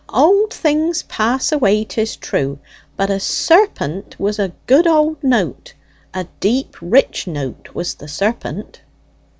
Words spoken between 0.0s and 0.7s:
"Old